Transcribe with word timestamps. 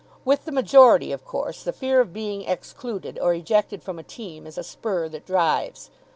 With 0.25 0.45
the 0.45 0.51
majority, 0.51 1.11
of 1.11 1.23
course, 1.23 1.61
the 1.61 1.71
fear 1.71 2.01
of 2.01 2.11
being 2.11 2.41
excluded 2.41 3.19
or 3.19 3.35
ejected 3.35 3.83
from 3.83 3.99
a 3.99 4.03
team 4.03 4.47
is 4.47 4.57
a 4.57 4.63
spur 4.63 5.07
that 5.09 5.27
drives. 5.27 5.91